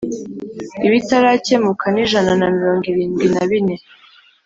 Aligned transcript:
ibitarakemuka 0.87 1.85
ni 1.93 1.99
ijana 2.03 2.31
na 2.39 2.47
mirongo 2.55 2.83
iridwi 2.91 3.25
na 3.33 3.43
bine 3.49 3.75